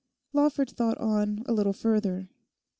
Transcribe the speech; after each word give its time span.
Lawford 0.33 0.71
thought 0.71 0.97
on 0.97 1.43
a 1.45 1.53
little 1.53 1.73
further. 1.73 2.27